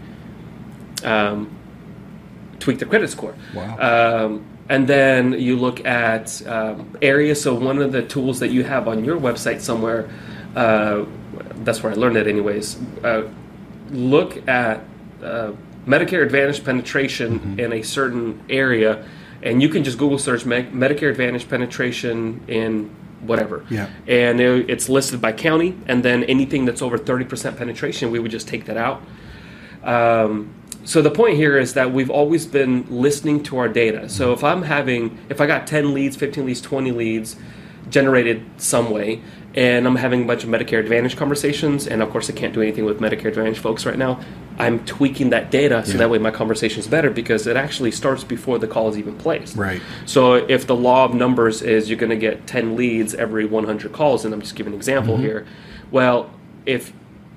[1.05, 1.57] um,
[2.59, 3.37] tweak their credit score?
[3.55, 4.27] Wow.
[4.27, 7.41] Um, and then you look at um, areas.
[7.41, 10.09] So one of the tools that you have on your website somewhere,
[10.55, 11.05] uh,
[11.65, 12.79] that's where I learned it, anyways.
[13.03, 13.29] Uh,
[13.91, 14.85] look at
[15.23, 15.53] uh,
[15.87, 17.61] Medicare Advantage penetration Mm-hmm.
[17.61, 19.07] in a certain area,
[19.43, 22.91] and you can just Google search Me- Medicare Advantage penetration in
[23.23, 23.65] whatever.
[23.71, 23.89] Yeah.
[24.07, 28.31] And it- it's listed by county, and then anything that's over 30% penetration, we would
[28.31, 29.01] just take that out.
[29.83, 30.51] Um,
[30.89, 34.09] so the point here is that we've always been listening to our data.
[34.09, 37.37] So if I'm having, if I got 10 leads, 15 leads, 20 leads
[37.91, 39.21] generated some way,
[39.55, 42.63] and I'm having a bunch of Medicare Advantage conversations, and of course I can't do
[42.63, 44.19] anything with Medicare Advantage folks right now,
[44.59, 45.99] I'm tweaking that data so Yeah.
[45.99, 49.15] that way my conversation is better because it actually starts before the call is even
[49.17, 49.57] placed.
[49.57, 49.83] Right.
[50.07, 53.93] So if the law of numbers is you're going to get 10 leads every 100
[53.93, 55.23] calls, and I'm just giving an example Mm-hmm.
[55.23, 55.47] here,
[55.91, 56.31] well,
[56.67, 56.93] if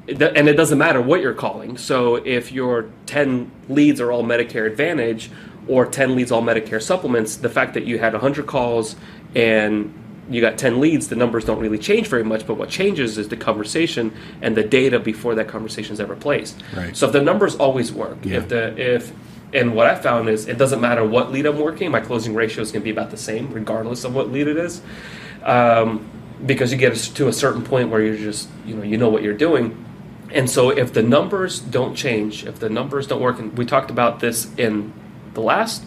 [0.08, 1.78] and it doesn't matter what you're calling.
[1.78, 5.30] So if your 10 leads are all Medicare Advantage
[5.68, 8.96] or 10 leads all Medicare supplements, the fact that you had 100 calls
[9.36, 9.94] and
[10.30, 13.30] you got 10 leads, the numbers don't really change very much, but what changes is
[13.30, 14.12] the conversation
[14.42, 16.62] and the data before that conversation is ever placed.
[16.76, 16.96] Right.
[16.96, 18.38] So if the numbers always work, Yeah.
[18.38, 19.12] if the if
[19.54, 22.62] and what I found is it doesn't matter what lead I'm working, my closing ratio
[22.64, 24.82] is going to be about the same regardless of what lead it is,
[25.44, 26.06] um,
[26.46, 29.24] because you get to a certain point where you're just you know you know what
[29.24, 29.76] you're doing,
[30.34, 33.92] and so if the numbers don't change, if the numbers don't work, and we talked
[33.92, 34.94] about this in
[35.34, 35.84] the last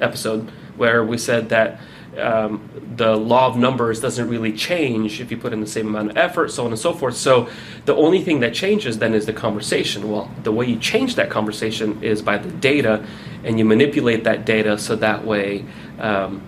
[0.00, 1.80] episode where we said that
[2.18, 6.10] um, the law of numbers doesn't really change if you put in the same amount
[6.10, 7.16] of effort, so on and so forth.
[7.16, 7.48] So
[7.84, 10.10] the only thing that changes then is the conversation.
[10.10, 13.06] Well, the way you change that conversation is by the data,
[13.44, 15.64] and you manipulate that data so that way
[15.98, 16.42] um,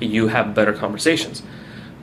[0.00, 1.42] you have better conversations.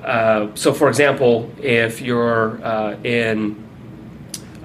[0.03, 3.64] Uh, so, for example, if you're uh, in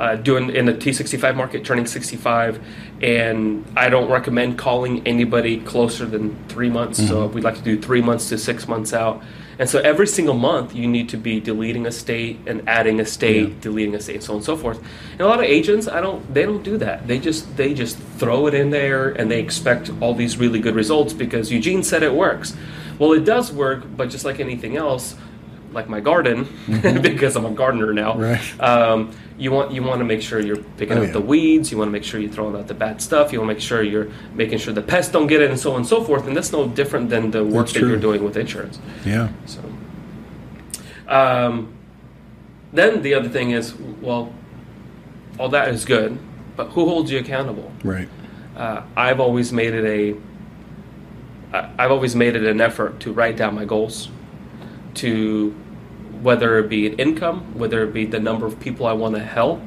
[0.00, 2.58] uh, doing in the T65 market, turning 65,
[3.02, 7.06] and I don't recommend calling anybody closer than three months.
[7.06, 9.22] So we'd like to do three months to six months out.
[9.58, 13.04] And so every single month, you need to be deleting a state and adding a
[13.04, 13.54] state, Yeah.
[13.60, 14.78] deleting a state, and so on and so forth.
[15.12, 17.06] And a lot of agents, I don't, they don't do that.
[17.06, 20.74] They just they just throw it in there and they expect all these really good
[20.74, 22.56] results because Eugene said it works.
[22.98, 25.14] Well, it does work, but just like anything else,
[25.72, 26.48] like my garden,
[27.02, 28.16] because I'm a gardener now.
[28.16, 28.60] Right.
[28.60, 29.10] Um,
[29.40, 31.12] you want you want to make sure you're picking Oh, out yeah.
[31.12, 31.72] the weeds.
[31.72, 33.33] You want to make sure you're throwing out the bad stuff.
[33.33, 35.70] You want to make sure you're making sure the pests don't get it, and so
[35.72, 36.26] on and so forth.
[36.26, 37.88] And that's no different than the work That's that true.
[37.88, 38.79] you're doing with insurance.
[39.05, 39.31] Yeah.
[39.46, 39.61] So,
[41.09, 41.72] um,
[42.72, 44.33] then the other thing is, well,
[45.38, 46.18] all that is good,
[46.57, 47.72] but who holds you accountable?
[47.83, 48.09] Right.
[48.57, 50.16] uh, I've always made it a.
[51.53, 54.09] I've always made it an effort to write down my goals,
[54.94, 55.53] to
[56.22, 59.22] whether it be an income, whether it be the number of people I want to
[59.22, 59.61] help.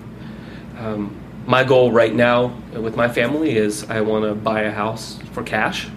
[0.78, 5.20] Um, my goal right now with my family is I want to buy a house
[5.34, 5.88] for cash,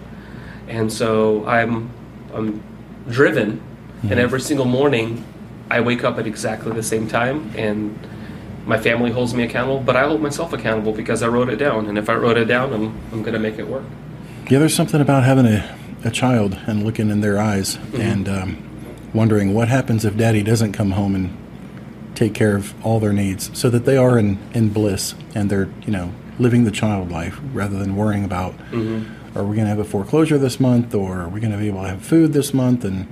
[0.69, 1.90] and so I'm
[2.35, 2.62] I'm
[3.09, 3.62] driven,
[4.03, 5.25] and every single morning
[5.71, 7.99] I wake up at exactly the same time and
[8.66, 11.87] my family holds me accountable, but I hold myself accountable because I wrote it down.
[11.87, 13.85] And if I wrote it down, I'm, I'm going to make it work.
[14.51, 18.66] Yeah, there's something about having a, a child and looking in their eyes and um,
[19.17, 21.37] wondering what happens if daddy doesn't come home and
[22.15, 25.69] take care of all their needs so that they are in, in bliss and they're,
[25.85, 28.55] you know, living the child life rather than worrying about
[29.35, 31.69] are we going to have a foreclosure this month or are we going to be
[31.69, 33.07] able to have food this month and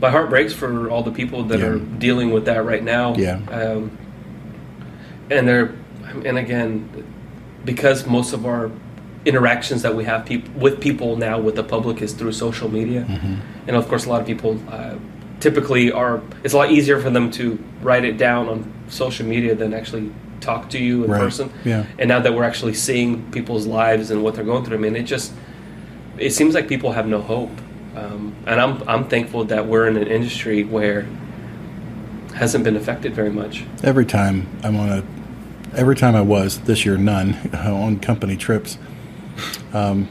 [0.00, 1.66] My heart breaks for all the people that Yeah.
[1.66, 3.14] are dealing with that right now.
[3.16, 3.40] Yeah.
[3.50, 3.96] Um,
[5.30, 5.74] and they're,
[6.24, 6.88] and again,
[7.64, 8.70] because most of our
[9.26, 13.02] interactions that we have peop- with people now with the public is through social media,
[13.08, 13.34] Mm-hmm.
[13.68, 14.94] and of course, a lot of people uh,
[15.40, 16.22] typically are.
[16.44, 20.12] It's a lot easier for them to write it down on social media than actually
[20.40, 21.20] talk to you in Right.
[21.20, 21.50] person.
[21.64, 21.84] Yeah.
[21.98, 24.96] And now that we're actually seeing people's lives and what they're going through, I mean,
[24.96, 25.32] it just
[26.18, 27.50] it seems like people have no hope.
[27.96, 31.06] Um, and I'm I'm thankful that we're in an industry where
[32.34, 33.64] hasn't been affected very much.
[33.82, 35.02] every time I'm on a,
[35.76, 38.78] every time I was this year, none on company trips.
[39.72, 40.08] Um,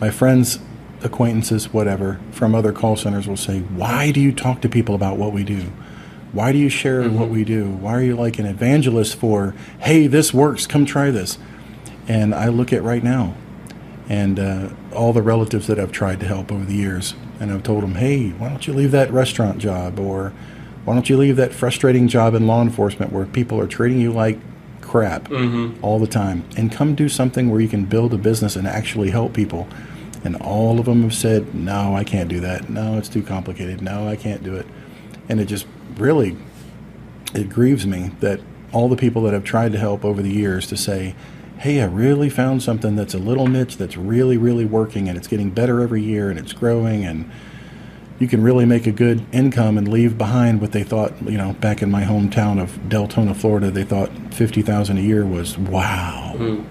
[0.00, 0.58] my friends,
[1.04, 5.18] acquaintances, whatever, from other call centers will say, "Why do you talk to people about
[5.18, 5.66] what we do?
[6.32, 7.66] Why do you share what we do?
[7.66, 9.54] Why are you like an evangelist for?
[9.78, 10.66] Hey, this works.
[10.66, 11.38] Come try this."
[12.08, 13.34] And I look at right now,
[14.08, 17.62] and uh, all the relatives that I've tried to help over the years, and I've
[17.62, 20.32] told them, "Hey, why don't you leave that restaurant job, or
[20.84, 24.12] why don't you leave that frustrating job in law enforcement where people are treating you
[24.12, 24.38] like
[24.80, 25.30] crap
[25.82, 29.10] all the time, and come do something where you can build a business and actually
[29.10, 29.68] help people?"
[30.24, 32.70] And all of them have said, "No, I can't do that.
[32.70, 33.82] No, it's too complicated.
[33.82, 34.66] No, I can't do it."
[35.28, 36.36] And it just really
[37.34, 38.40] it grieves me that
[38.72, 41.14] all the people that have tried to help over the years to say,
[41.58, 45.28] hey, I really found something that's a little niche that's really, really working and it's
[45.28, 47.30] getting better every year and it's growing and
[48.18, 51.52] you can really make a good income and leave behind what they thought, you know,
[51.54, 56.34] back in my hometown of Deltona, Florida, they thought 50,000 a year was wow.
[56.36, 56.64] Mm.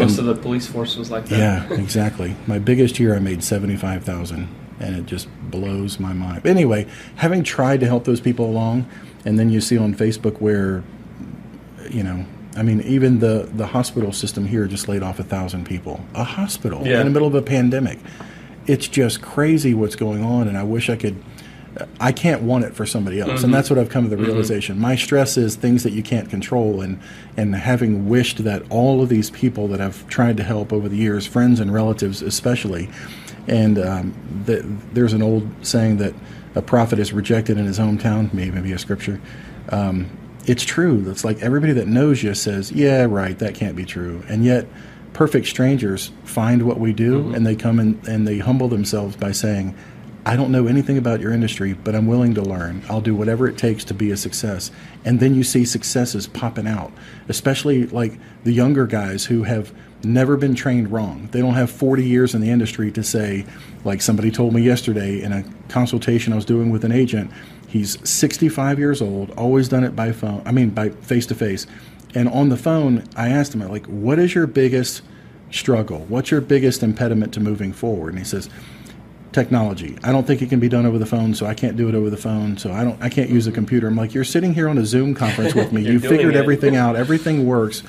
[0.00, 1.38] Most of the police force was like that.
[1.38, 2.34] Yeah, exactly.
[2.46, 4.48] My biggest year I made 75,000
[4.80, 6.42] and it just blows my mind.
[6.42, 6.86] But anyway,
[7.16, 8.88] having tried to help those people along
[9.24, 10.82] and then you see on Facebook where
[11.90, 12.24] you know,
[12.56, 16.04] I mean, even the, the hospital system here just laid off a thousand people.
[16.14, 17.00] A hospital Yeah.
[17.00, 17.98] in the middle of a pandemic.
[18.66, 21.16] It's just crazy what's going on, and I wish I could.
[22.00, 24.78] I can't want it for somebody else, and that's what I've come to the realization.
[24.78, 27.00] My stress is things that you can't control, and
[27.36, 30.96] and having wished that all of these people that I've tried to help over the
[30.96, 32.90] years, friends and relatives especially,
[33.46, 34.14] and um,
[34.46, 36.14] the, there's an old saying that
[36.56, 39.20] a prophet is rejected in his hometown, maybe a scripture.
[39.68, 40.10] Um,
[40.46, 41.00] it's true.
[41.02, 44.66] That's like everybody that knows you says, "Yeah, right, that can't be true," and yet
[45.12, 49.32] perfect strangers find what we do and they come in and they humble themselves by
[49.32, 49.76] saying,
[50.26, 52.82] I don't know anything about your industry, but I'm willing to learn.
[52.90, 54.70] I'll do whatever it takes to be a success.
[55.04, 56.92] And then you see successes popping out,
[57.28, 59.72] especially like the younger guys who have
[60.04, 61.28] never been trained wrong.
[61.32, 63.46] They don't have 40 years in the industry to say,
[63.84, 67.30] like somebody told me yesterday in a consultation I was doing with an agent,
[67.66, 71.66] he's 65 years old, always done it by phone, I mean, by face to face.
[72.14, 75.02] And on the phone, I asked him, like, what is your biggest
[75.50, 76.00] struggle?
[76.08, 78.10] What's your biggest impediment to moving forward?
[78.10, 78.50] And he says,
[79.32, 79.96] technology.
[80.02, 81.94] I don't think it can be done over the phone, so I can't do it
[81.94, 82.56] over the phone.
[82.56, 83.00] So I don't.
[83.02, 83.86] I can't use a computer.
[83.86, 85.82] I'm like, you're sitting here on a Zoom conference with me.
[85.90, 86.38] You're figured it.
[86.38, 86.96] everything out.
[86.96, 87.80] Everything works.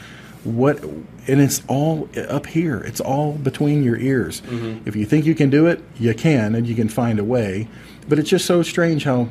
[0.44, 0.84] What?
[0.84, 2.80] And it's all up here.
[2.80, 4.42] It's all between your ears.
[4.42, 4.88] Mm-hmm.
[4.88, 7.68] If you think you can do it, you can, and you can find a way.
[8.10, 9.30] But it's just so strange how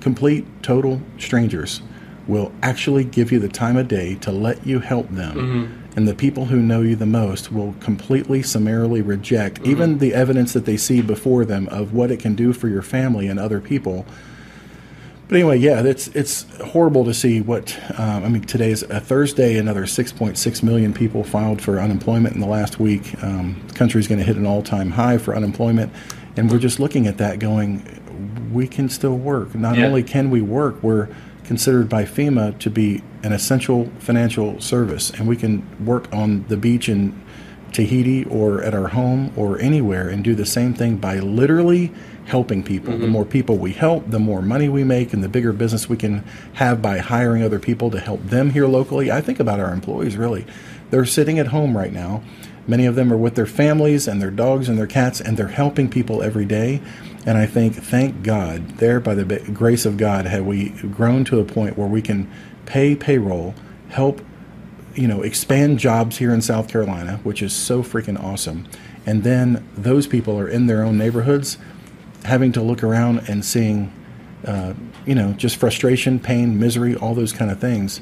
[0.00, 1.82] complete, total strangers
[2.26, 5.80] will actually give you the time of day to let you help them.
[5.96, 10.52] And the people who know you the most will completely summarily reject even the evidence
[10.54, 13.60] that they see before them of what it can do for your family and other
[13.60, 14.04] people.
[15.28, 18.42] But anyway, yeah, it's it's horrible to see what um, I mean.
[18.42, 19.56] Today is a Thursday.
[19.56, 23.14] Another 6.6 million people filed for unemployment in the last week.
[23.22, 25.90] Um, the country's going to hit an all-time high for unemployment,
[26.36, 29.54] and we're just looking at that, going, we can still work.
[29.54, 29.86] Not Yeah.
[29.86, 31.08] only can we work, we're
[31.44, 36.56] considered by FEMA to be an essential financial service, and we can work on the
[36.56, 37.20] beach in
[37.72, 41.92] Tahiti or at our home or anywhere and do the same thing by literally
[42.26, 42.92] helping people.
[42.92, 43.12] The mm-hmm.
[43.12, 46.24] more people we help, the more money we make, and the bigger business we can
[46.54, 49.10] have by hiring other people to help them here locally.
[49.10, 50.46] I think about our employees really.
[50.90, 52.22] They're sitting at home right now.
[52.66, 55.48] Many of them are with their families and their dogs and their cats, and they're
[55.48, 56.80] helping people every day.
[57.26, 61.40] And I think, thank God, there by the grace of God, have we grown to
[61.40, 62.30] a point where we can
[62.66, 63.54] pay payroll,
[63.88, 64.20] help
[64.94, 68.66] you know, expand jobs here in South Carolina, which is so freaking awesome.
[69.06, 71.58] And then those people are in their own neighborhoods,
[72.24, 73.92] having to look around and seeing,
[74.46, 74.74] uh,
[75.04, 78.00] you know, just frustration, pain, misery, all those kind of things.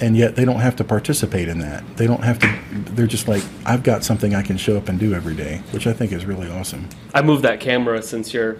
[0.00, 1.82] And yet they don't have to participate in that.
[1.96, 2.58] They don't have to,
[2.94, 5.86] they're just like, I've got something I can show up and do every day, which
[5.86, 6.88] I think is really awesome.
[7.14, 8.58] I moved that camera since you're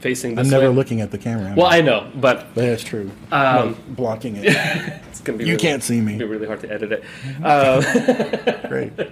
[0.00, 0.76] facing this I'm never way.
[0.76, 1.54] looking at the camera.
[1.56, 3.10] Well, I know, but That's true.
[3.32, 4.44] Um, No, blocking it.
[5.08, 6.14] it's gonna be You really, can't see me.
[6.16, 7.04] It'd Be really hard to edit it.
[7.44, 8.92] Um, Great.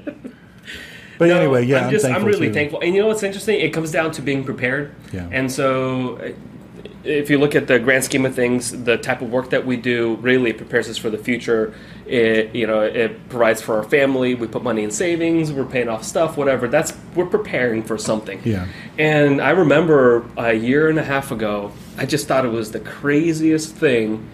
[1.19, 2.55] But No, anyway, yeah, I'm I'm, just I'm really too.
[2.55, 2.81] thankful.
[2.81, 3.61] And you know what's interesting?
[3.61, 4.93] It comes down to being prepared.
[5.12, 5.29] Yeah.
[5.31, 6.17] And so,
[7.05, 9.77] if you look at the grand scheme of things, the type of work that we
[9.77, 11.75] do really prepares us for the future.
[12.07, 14.35] It you know it provides for our family.
[14.35, 15.53] We put money in savings.
[15.53, 16.69] We're paying off stuff, whatever.
[16.69, 18.41] That's we're preparing for something.
[18.45, 18.67] Yeah.
[18.99, 22.81] And I remember a year and a half ago, I just thought it was the
[22.81, 24.29] craziest thing.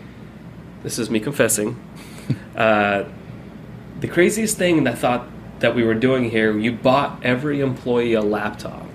[0.82, 1.80] This is me confessing.
[2.56, 3.04] uh,
[4.00, 5.26] the craziest thing that I thought
[5.60, 8.87] that we were doing here, you bought every employee a laptop.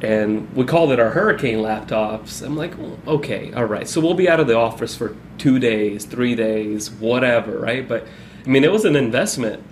[0.00, 2.40] And we called it our hurricane laptops.
[2.44, 3.88] I'm like, well, okay, all right.
[3.88, 7.86] So we'll be out of the office for two days, three days, whatever, right?
[7.88, 8.06] But
[8.46, 9.62] I mean, it was an investment.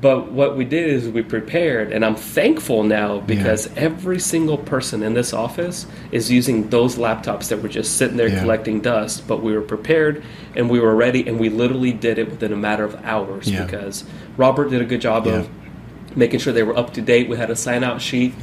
[0.00, 5.02] But what we did is we prepared, and I'm thankful now because every single person
[5.02, 8.40] in this office is using those laptops that were just sitting there Yeah.
[8.40, 9.26] collecting dust.
[9.26, 10.22] But we were prepared
[10.54, 13.64] and we were ready, and we literally did it within a matter of hours Yeah.
[13.64, 14.04] because
[14.36, 15.48] Robert did a good job of
[16.14, 17.30] making sure they were up to date.
[17.30, 18.34] We had a sign out sheet.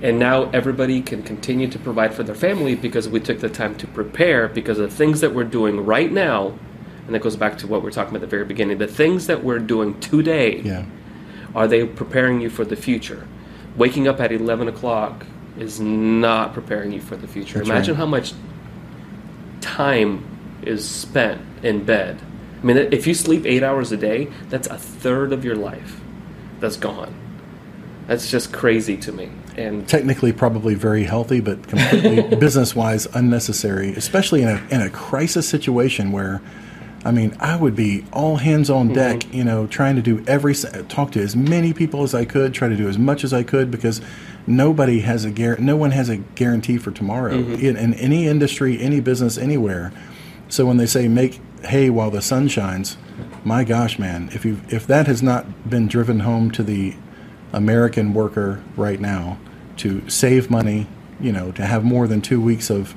[0.00, 3.74] And now everybody can continue to provide for their family because we took the time
[3.78, 6.54] to prepare because of the things that we're doing right now.
[7.06, 8.78] And that goes back to what we are talking about at the very beginning.
[8.78, 10.84] The things that we're doing today, Yeah.
[11.54, 13.26] are they preparing you for the future?
[13.76, 15.24] Waking up at 11 o'clock
[15.58, 17.58] is not preparing you for the future.
[17.58, 17.98] That's Imagine right.
[17.98, 18.34] how much
[19.60, 20.24] time
[20.62, 22.20] is spent in bed
[22.60, 26.00] I mean, if you sleep eight hours a day, that's a third of your life
[26.58, 27.14] that's gone.
[28.08, 29.30] That's just crazy to me.
[29.58, 34.90] And technically probably very healthy, but completely business wise unnecessary, especially in a in a
[34.90, 36.40] crisis situation where.
[37.04, 39.36] I mean, I would be all hands on deck, mm-hmm.
[39.36, 42.68] you know, trying to do every talk to as many people as I could, try
[42.68, 44.00] to do as much as I could because
[44.48, 45.62] nobody has a guarantee.
[45.62, 47.64] No one has a guarantee for tomorrow mm-hmm.
[47.64, 49.92] in, in any industry, any business, anywhere.
[50.48, 52.96] So when they say make hay while the sun shines,
[53.44, 56.96] my gosh, man, if you if that has not been driven home to the
[57.52, 59.38] American worker right now
[59.78, 60.86] to save money,
[61.20, 62.94] you know, to have more than two weeks of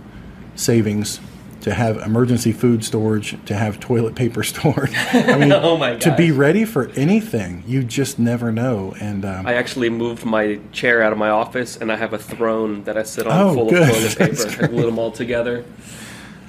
[0.55, 1.19] savings,
[1.61, 4.91] to have emergency food storage, to have toilet paper stored.
[5.13, 6.03] I mean, oh my gosh.
[6.03, 8.95] to be ready for anything, you just never know.
[8.99, 12.19] And um, I actually moved my chair out of my office, and I have a
[12.19, 13.83] throne that I sit on oh, full good.
[13.83, 14.17] of toilet
[14.49, 14.65] paper.
[14.65, 15.65] I glue them all together.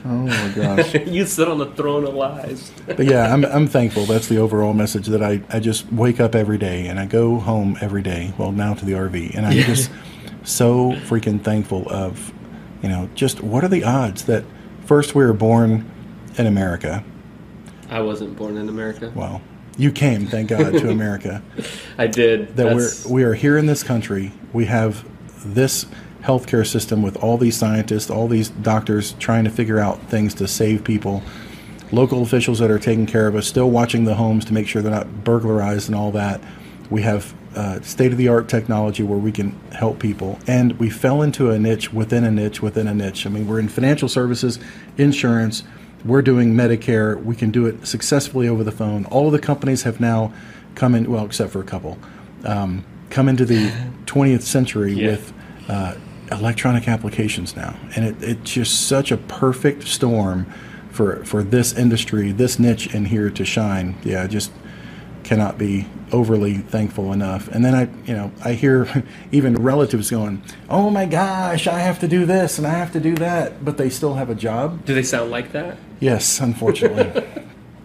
[0.05, 0.95] Oh my gosh!
[0.95, 2.73] you sit on the throne of lies.
[2.87, 4.05] but yeah, I'm I'm thankful.
[4.05, 7.39] That's the overall message that I I just wake up every day and I go
[7.39, 8.35] home every day.
[8.37, 9.63] Well, now to the RV, and I'm yeah.
[9.65, 9.93] just
[10.45, 12.33] so freaking thankful of,
[12.83, 14.45] you know, just what are the odds that
[14.85, 15.91] first we were born
[16.37, 17.05] in America.
[17.89, 19.13] I wasn't born in America.
[19.15, 19.43] Well,
[19.77, 21.43] you came, thank God, to America.
[21.99, 22.57] I did.
[22.57, 23.05] That That's...
[23.05, 24.33] we're we are here in this country.
[24.53, 25.05] We have
[25.45, 25.87] this
[26.23, 30.49] healthcare system with all these scientists, all these doctors trying to figure out things to
[30.49, 31.23] save people.
[31.91, 34.81] Local officials that are taking care of us, still watching the homes to make sure
[34.81, 36.41] they're not burglarized and all that.
[36.89, 40.39] We have uh, state of the art technology where we can help people.
[40.47, 43.27] And we fell into a niche within a niche within a niche.
[43.27, 44.59] I mean, we're in financial services,
[44.97, 45.63] insurance,
[46.05, 49.05] we're doing Medicare, we can do it successfully over the phone.
[49.07, 50.33] All of the companies have now
[50.75, 51.99] come in, well, except for a couple,
[52.45, 53.69] um, come into the
[54.07, 55.11] 20th century yeah.
[55.11, 55.33] with
[55.69, 55.95] uh,
[56.31, 57.77] electronic applications now.
[57.95, 60.53] And it, it's just such a perfect storm
[60.91, 63.97] for, for this industry, this niche in here to shine.
[64.03, 64.51] Yeah, just
[65.23, 67.49] cannot be overly thankful enough.
[67.49, 71.99] And then I, you know, I hear even relatives going, "Oh my gosh, I have
[72.01, 74.85] to do this and I have to do that," but they still have a job.
[74.85, 75.79] Do they sound like that?
[76.01, 77.25] Yes, unfortunately.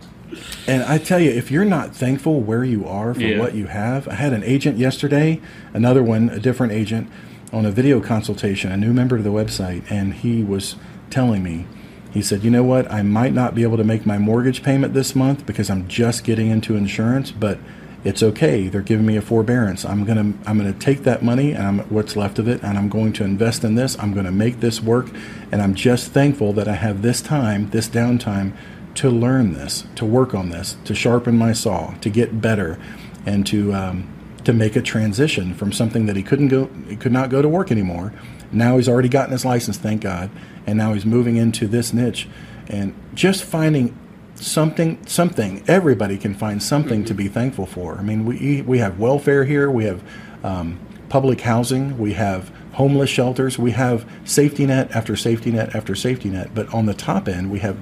[0.67, 3.39] and I tell you, if you're not thankful where you are for yeah.
[3.39, 5.41] what you have, I had an agent yesterday,
[5.73, 7.09] another one, a different agent,
[7.53, 10.75] on a video consultation, a new member to the website, and he was
[11.09, 11.65] telling me
[12.11, 12.91] he said, "You know what?
[12.91, 16.23] I might not be able to make my mortgage payment this month because I'm just
[16.23, 17.59] getting into insurance, but
[18.03, 18.67] it's okay.
[18.67, 19.83] They're giving me a forbearance.
[19.83, 22.89] I'm gonna I'm gonna take that money and I'm, what's left of it, and I'm
[22.89, 23.97] going to invest in this.
[23.99, 25.07] I'm to make this work,
[25.51, 28.53] and I'm just thankful that I have this time, this downtime,
[28.95, 32.79] to learn this, to work on this, to sharpen my saw, to get better,
[33.25, 37.11] and to um, to make a transition from something that he couldn't go, he could
[37.11, 38.13] not go to work anymore.
[38.51, 40.29] Now he's already gotten his license, thank God,
[40.65, 42.29] and now he's moving into this niche,
[42.67, 43.97] and just finding
[44.39, 45.63] something something.
[45.67, 47.07] Everybody can find something mm-hmm.
[47.07, 47.97] to be thankful for.
[47.97, 49.69] I mean we we have welfare here.
[49.69, 50.03] We have
[50.43, 51.97] um, public housing.
[51.97, 53.57] We have homeless shelters.
[53.57, 56.51] We have safety net after safety net after safety net.
[56.53, 57.77] But on the top end we have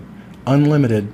[0.48, 1.12] unlimited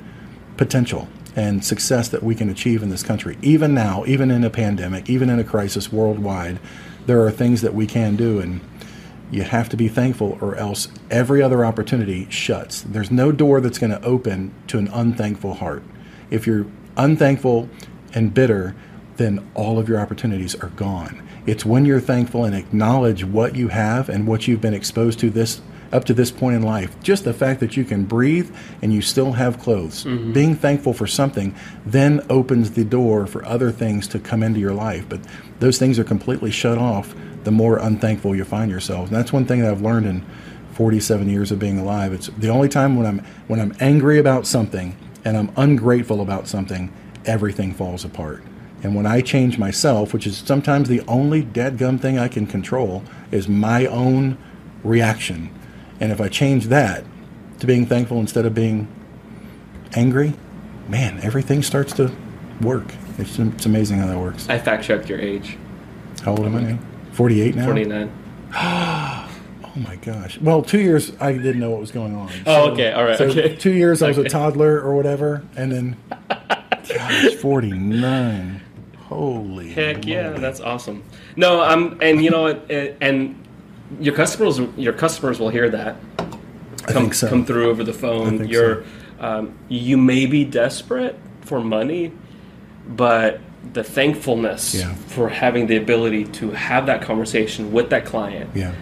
[0.58, 3.38] potential and success that we can achieve in this country.
[3.42, 6.60] Even now even in a pandemic even in a crisis worldwide
[7.06, 8.40] there are things that we can do.
[8.40, 8.62] And
[9.32, 12.82] you have to be thankful, or else every other opportunity shuts.
[12.82, 15.84] There's no door that's going to open to an unthankful heart.
[16.30, 16.68] If you're
[16.98, 17.70] unthankful
[18.14, 18.76] and bitter,
[19.16, 21.26] then all of your opportunities are gone.
[21.46, 25.30] It's when you're thankful and acknowledge what you have and what you've been exposed to
[25.30, 26.96] this up to this point in life.
[27.04, 30.06] Just the fact that you can breathe and you still have clothes.
[30.06, 30.32] Mm-hmm.
[30.32, 31.54] Being thankful for something
[31.86, 35.06] then opens the door for other things to come into your life.
[35.10, 35.20] But
[35.60, 39.08] those things are completely shut off the more unthankful you find yourself.
[39.08, 40.26] And that's one thing that I've learned in
[40.74, 42.14] 47 years of being alive.
[42.14, 46.48] It's the only time when I'm when I'm angry about something and I'm ungrateful about
[46.48, 46.92] something,
[47.26, 48.44] everything falls apart.
[48.84, 52.48] And when I change myself, which is sometimes the only dead gum thing I can
[52.48, 54.38] control, is my own
[54.84, 55.52] reaction.
[56.00, 57.04] And if I change that
[57.60, 58.88] to being thankful instead of being
[59.94, 60.34] angry,
[60.88, 62.12] man, everything starts to
[62.62, 62.92] work.
[63.20, 64.50] It's, it's amazing how that works.
[64.50, 65.58] I fact checked your age.
[66.24, 66.80] How old am I now?
[67.12, 67.66] 48 now?
[67.66, 68.12] 49.
[68.54, 69.30] oh
[69.76, 70.40] my gosh.
[70.40, 72.30] Well, two years I didn't know what was going on.
[72.46, 72.92] Oh, so, okay.
[72.92, 73.18] All right.
[73.18, 73.56] So okay.
[73.56, 74.28] Two years I was okay.
[74.28, 75.46] a toddler or whatever.
[75.56, 75.98] And then,
[76.40, 78.62] gosh, 49.
[78.98, 79.72] Holy.
[79.72, 80.12] Heck moly.
[80.12, 80.30] yeah.
[80.32, 81.04] That's awesome.
[81.36, 83.38] No, I'm, and you know, and
[84.00, 85.98] your customers, your customers will hear that.
[86.88, 87.28] Come, so.
[87.28, 88.48] come through over the phone.
[88.48, 88.90] You're, so.
[89.20, 92.12] um, you may be desperate for money,
[92.88, 93.42] but
[93.74, 94.94] the thankfulness yeah.
[94.94, 98.50] for having the ability to have that conversation with that client.
[98.56, 98.74] Yeah.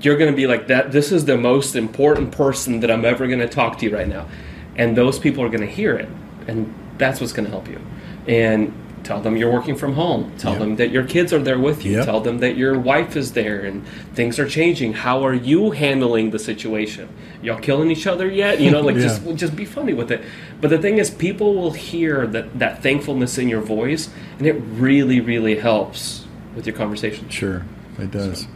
[0.00, 0.92] You're going to be like that.
[0.92, 4.08] This is the most important person that I'm ever going to talk to you right
[4.08, 4.28] now,
[4.76, 6.08] and those people are going to hear it,
[6.46, 7.80] and that's what's going to help you.
[8.26, 8.72] And
[9.02, 10.32] tell them you're working from home.
[10.38, 10.60] Tell Yep.
[10.60, 11.92] them that your kids are there with you.
[11.96, 12.04] Yep.
[12.04, 13.84] Tell them that your wife is there and
[14.14, 14.92] things are changing.
[14.92, 17.08] How are you handling the situation?
[17.42, 18.60] Y'all killing each other yet?
[18.60, 19.02] You know, like Yeah.
[19.02, 20.20] just just be funny with it.
[20.60, 24.56] But the thing is, people will hear that that thankfulness in your voice, and it
[24.74, 27.28] really, really helps with your conversation.
[27.28, 27.64] Sure,
[27.98, 28.46] it does.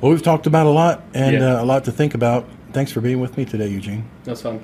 [0.00, 1.54] Well, we've talked about a lot and Yeah.
[1.58, 2.48] uh, a lot to think about.
[2.72, 4.04] Thanks for being with me today, Eugene.
[4.24, 4.60] That's fun.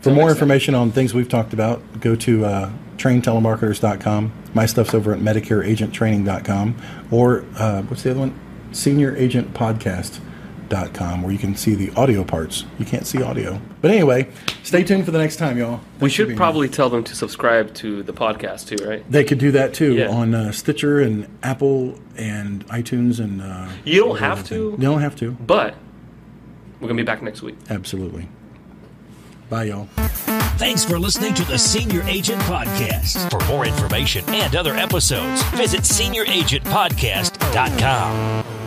[0.00, 4.32] For more information on things we've talked about, go to uh, traintelemarketers.com.
[4.54, 6.76] My stuff's over at medicareagenttraining.com.
[7.10, 8.38] Or uh, what's the other one?
[8.72, 12.64] Senioragentpodcast.com, where you can see the audio parts.
[12.78, 13.60] You can't see audio.
[13.80, 14.28] But anyway,
[14.62, 15.72] stay tuned for the next time, y'all.
[15.72, 19.10] We Thanks for should probably tell them to subscribe to the podcast too, right?
[19.10, 20.08] They could do that too Yeah.
[20.08, 23.40] on uh, Stitcher and Apple and iTunes and.
[23.42, 24.54] Uh, You don't have to.
[24.54, 25.32] You don't have to.
[25.32, 25.74] But
[26.80, 27.56] we're gonna be back next week.
[27.70, 28.28] Absolutely.
[29.48, 29.88] Bye, y'all.
[30.58, 33.30] Thanks for listening to the Senior Agent Podcast.
[33.30, 38.57] For more information and other episodes, visit senioragentpodcast.com.